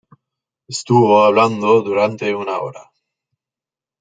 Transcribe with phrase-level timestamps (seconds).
[0.67, 2.91] Estuvo hablando durante una hora.